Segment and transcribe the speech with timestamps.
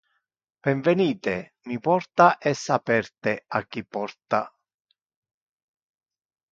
[0.67, 1.35] Benvenite!
[1.71, 4.43] Mi porta es aperte a qui porta.